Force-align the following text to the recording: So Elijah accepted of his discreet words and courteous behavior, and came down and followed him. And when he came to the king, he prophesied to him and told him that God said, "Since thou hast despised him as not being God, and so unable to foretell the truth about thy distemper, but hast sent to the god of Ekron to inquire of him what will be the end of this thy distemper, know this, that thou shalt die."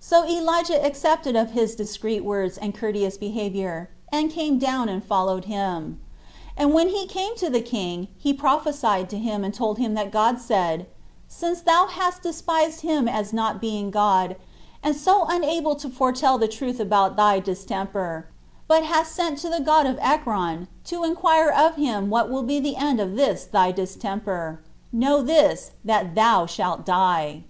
So 0.00 0.26
Elijah 0.26 0.84
accepted 0.84 1.36
of 1.36 1.52
his 1.52 1.76
discreet 1.76 2.24
words 2.24 2.58
and 2.58 2.74
courteous 2.74 3.16
behavior, 3.16 3.88
and 4.10 4.28
came 4.28 4.58
down 4.58 4.88
and 4.88 5.04
followed 5.04 5.44
him. 5.44 6.00
And 6.56 6.72
when 6.74 6.88
he 6.88 7.06
came 7.06 7.36
to 7.36 7.48
the 7.48 7.60
king, 7.60 8.08
he 8.18 8.32
prophesied 8.34 9.08
to 9.10 9.18
him 9.20 9.44
and 9.44 9.54
told 9.54 9.78
him 9.78 9.94
that 9.94 10.10
God 10.10 10.40
said, 10.40 10.86
"Since 11.28 11.60
thou 11.60 11.86
hast 11.86 12.22
despised 12.22 12.80
him 12.80 13.06
as 13.06 13.32
not 13.32 13.60
being 13.60 13.92
God, 13.92 14.34
and 14.82 14.96
so 14.96 15.24
unable 15.28 15.76
to 15.76 15.88
foretell 15.88 16.38
the 16.38 16.48
truth 16.48 16.80
about 16.80 17.14
thy 17.14 17.38
distemper, 17.38 18.26
but 18.66 18.82
hast 18.82 19.14
sent 19.14 19.38
to 19.38 19.48
the 19.48 19.60
god 19.60 19.86
of 19.86 19.96
Ekron 20.00 20.66
to 20.86 21.04
inquire 21.04 21.50
of 21.50 21.76
him 21.76 22.10
what 22.10 22.28
will 22.28 22.42
be 22.42 22.58
the 22.58 22.74
end 22.74 22.98
of 22.98 23.14
this 23.14 23.44
thy 23.44 23.70
distemper, 23.70 24.60
know 24.90 25.22
this, 25.22 25.70
that 25.84 26.16
thou 26.16 26.46
shalt 26.46 26.84
die." 26.84 27.44